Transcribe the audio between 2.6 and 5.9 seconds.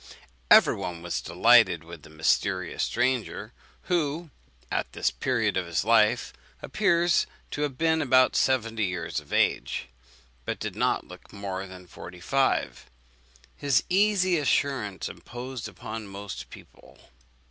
stranger; who, at this period of his